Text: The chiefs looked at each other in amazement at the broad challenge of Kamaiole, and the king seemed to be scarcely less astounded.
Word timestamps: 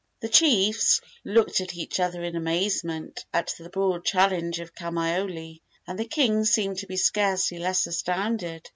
The 0.21 0.29
chiefs 0.29 0.99
looked 1.23 1.61
at 1.61 1.75
each 1.75 1.99
other 1.99 2.23
in 2.23 2.35
amazement 2.35 3.23
at 3.31 3.53
the 3.59 3.69
broad 3.69 4.03
challenge 4.03 4.59
of 4.59 4.73
Kamaiole, 4.73 5.61
and 5.85 5.99
the 5.99 6.05
king 6.05 6.43
seemed 6.43 6.79
to 6.79 6.87
be 6.87 6.97
scarcely 6.97 7.59
less 7.59 7.85
astounded. 7.85 8.67